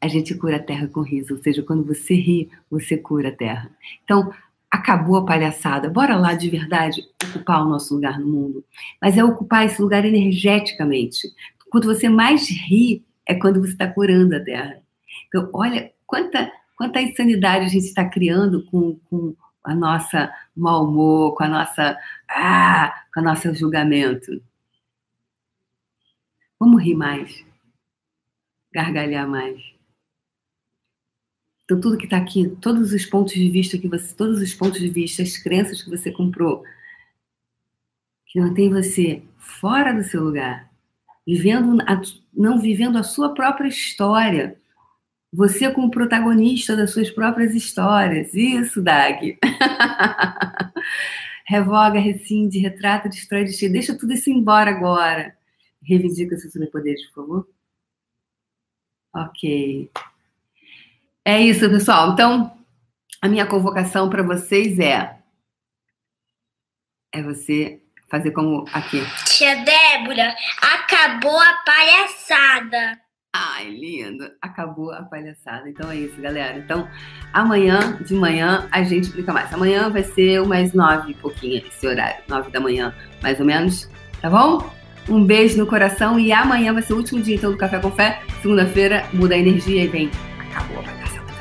A 0.00 0.08
gente 0.08 0.34
cura 0.34 0.56
a 0.56 0.62
Terra 0.62 0.88
com 0.88 1.02
riso. 1.02 1.34
Ou 1.34 1.42
seja, 1.42 1.62
quando 1.62 1.84
você 1.84 2.14
ri, 2.14 2.50
você 2.70 2.96
cura 2.96 3.28
a 3.28 3.32
Terra. 3.32 3.70
Então, 4.04 4.32
acabou 4.70 5.16
a 5.16 5.24
palhaçada. 5.24 5.88
Bora 5.88 6.16
lá 6.16 6.34
de 6.34 6.48
verdade 6.50 7.02
ocupar 7.22 7.62
o 7.62 7.68
nosso 7.68 7.94
lugar 7.94 8.18
no 8.18 8.26
mundo. 8.26 8.64
Mas 9.00 9.16
é 9.16 9.24
ocupar 9.24 9.66
esse 9.66 9.80
lugar 9.80 10.04
energeticamente. 10.04 11.28
Quando 11.70 11.86
você 11.86 12.08
mais 12.08 12.48
ri, 12.48 13.04
é 13.26 13.34
quando 13.34 13.60
você 13.60 13.72
está 13.72 13.86
curando 13.86 14.34
a 14.34 14.40
Terra. 14.40 14.78
Então, 15.28 15.48
olha 15.52 15.92
quanta, 16.06 16.50
quanta 16.76 17.00
insanidade 17.00 17.66
a 17.66 17.68
gente 17.68 17.86
está 17.86 18.04
criando 18.04 18.64
com, 18.66 18.98
com 19.08 19.34
a 19.64 19.74
nossa 19.74 20.32
mau 20.54 20.84
humor, 20.84 21.34
com 21.34 21.44
a 21.44 21.48
nossa 21.48 21.98
ah, 22.28 23.04
com 23.12 23.20
o 23.20 23.24
nosso 23.24 23.52
julgamento. 23.54 24.42
Vamos 26.60 26.82
rir 26.82 26.94
mais, 26.94 27.44
gargalhar 28.72 29.28
mais. 29.28 29.74
Então 31.64 31.80
tudo 31.80 31.96
que 31.96 32.04
está 32.04 32.18
aqui, 32.18 32.48
todos 32.60 32.92
os 32.92 33.06
pontos 33.06 33.32
de 33.32 33.48
vista 33.48 33.78
que 33.78 33.88
você, 33.88 34.14
todos 34.14 34.40
os 34.40 34.54
pontos 34.54 34.80
de 34.80 34.88
vista, 34.88 35.22
as 35.22 35.38
crenças 35.38 35.82
que 35.82 35.88
você 35.88 36.12
comprou, 36.12 36.62
que 38.26 38.38
mantém 38.38 38.68
você 38.68 39.22
fora 39.38 39.94
do 39.94 40.04
seu 40.04 40.22
lugar, 40.22 40.70
vivendo, 41.26 41.78
não 42.34 42.60
vivendo 42.60 42.98
a 42.98 43.02
sua 43.02 43.32
própria 43.32 43.68
história, 43.68 44.58
você 45.34 45.70
como 45.70 45.90
protagonista 45.90 46.76
das 46.76 46.92
suas 46.92 47.10
próprias 47.10 47.54
histórias. 47.54 48.32
Isso, 48.34 48.80
Dag. 48.80 49.36
Revoga, 51.46 51.98
rescinde, 51.98 52.58
retrata, 52.58 53.08
destrói, 53.08 53.44
destino. 53.44 53.72
Deixa 53.72 53.98
tudo 53.98 54.12
isso 54.12 54.30
embora 54.30 54.70
agora. 54.70 55.36
Reivindica 55.82 56.38
seus 56.38 56.52
superpoderes, 56.52 57.04
por 57.08 57.14
favor. 57.14 57.48
Ok. 59.12 59.90
É 61.24 61.40
isso, 61.40 61.68
pessoal. 61.68 62.12
Então, 62.12 62.56
a 63.20 63.28
minha 63.28 63.44
convocação 63.44 64.08
para 64.08 64.22
vocês 64.22 64.78
é 64.78 65.18
é 67.12 67.22
você 67.22 67.82
fazer 68.08 68.30
como 68.30 68.64
aqui. 68.72 69.00
Tia 69.26 69.64
Débora, 69.64 70.34
acabou 70.60 71.38
a 71.38 71.54
palhaçada. 71.64 73.03
Ai, 73.36 73.68
lindo. 73.68 74.30
Acabou 74.40 74.92
a 74.92 75.02
palhaçada. 75.02 75.68
Então 75.68 75.90
é 75.90 75.96
isso, 75.96 76.20
galera. 76.20 76.56
Então, 76.56 76.88
amanhã 77.32 77.98
de 78.00 78.14
manhã 78.14 78.68
a 78.70 78.84
gente 78.84 79.08
explica 79.08 79.32
mais. 79.32 79.52
Amanhã 79.52 79.90
vai 79.90 80.04
ser 80.04 80.40
umas 80.40 80.72
nove 80.72 81.10
e 81.10 81.14
pouquinho 81.14 81.60
esse 81.66 81.84
horário. 81.84 82.22
Nove 82.28 82.52
da 82.52 82.60
manhã, 82.60 82.94
mais 83.20 83.40
ou 83.40 83.44
menos. 83.44 83.90
Tá 84.20 84.30
bom? 84.30 84.70
Um 85.08 85.24
beijo 85.24 85.58
no 85.58 85.66
coração 85.66 86.18
e 86.18 86.32
amanhã 86.32 86.72
vai 86.72 86.82
ser 86.82 86.92
o 86.92 86.98
último 86.98 87.20
dia 87.20 87.34
então 87.34 87.50
do 87.50 87.58
Café 87.58 87.80
com 87.80 87.90
Fé. 87.90 88.22
Segunda-feira 88.40 89.04
muda 89.12 89.34
a 89.34 89.38
energia 89.38 89.82
e 89.82 89.88
vem. 89.88 90.10
Acabou 90.38 90.78
a 90.78 90.82
palhaçada. 90.84 91.32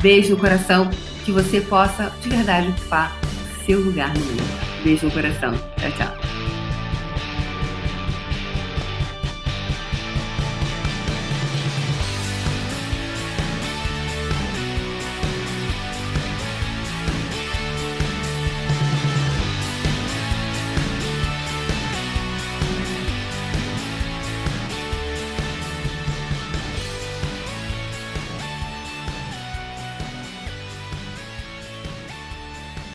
Beijo 0.00 0.30
no 0.30 0.40
coração. 0.40 0.88
Que 1.22 1.32
você 1.32 1.60
possa 1.60 2.08
de 2.22 2.28
verdade 2.28 2.68
ocupar 2.68 3.12
seu 3.66 3.80
lugar 3.80 4.14
no 4.14 4.20
mundo. 4.20 4.82
Beijo 4.82 5.06
no 5.06 5.12
coração. 5.12 5.52
Tchau, 5.76 5.90
tchau. 5.98 6.25